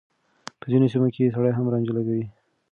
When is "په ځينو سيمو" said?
0.59-1.07